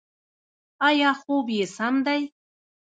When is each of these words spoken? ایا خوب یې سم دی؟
ایا 0.87 1.11
خوب 1.21 1.45
یې 1.57 1.65
سم 1.75 1.95
دی؟ 2.05 2.21